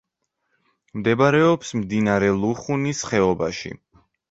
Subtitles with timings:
[1.01, 3.77] მდებარეობს მდინარე ლუხუნის ხეობაში.